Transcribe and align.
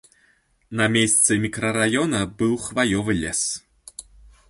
На 0.79 0.87
месцы 0.95 1.37
мікрараёна 1.45 2.25
быў 2.41 2.53
хваёвы 2.67 3.11
лес. 3.23 3.41